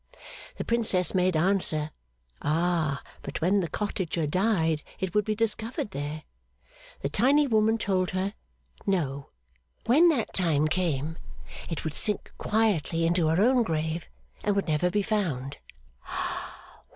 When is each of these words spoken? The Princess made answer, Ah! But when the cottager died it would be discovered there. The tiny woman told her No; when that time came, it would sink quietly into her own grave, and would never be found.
The 0.57 0.65
Princess 0.65 1.13
made 1.13 1.37
answer, 1.37 1.91
Ah! 2.41 3.03
But 3.21 3.39
when 3.39 3.59
the 3.59 3.69
cottager 3.69 4.25
died 4.25 4.81
it 4.99 5.13
would 5.13 5.25
be 5.25 5.35
discovered 5.35 5.91
there. 5.91 6.23
The 7.01 7.09
tiny 7.09 7.45
woman 7.45 7.77
told 7.77 8.09
her 8.09 8.33
No; 8.87 9.29
when 9.85 10.09
that 10.09 10.33
time 10.33 10.67
came, 10.67 11.19
it 11.69 11.83
would 11.83 11.93
sink 11.93 12.33
quietly 12.39 13.05
into 13.05 13.27
her 13.27 13.39
own 13.43 13.61
grave, 13.61 14.07
and 14.43 14.55
would 14.55 14.67
never 14.67 14.89
be 14.89 15.03
found. 15.03 15.57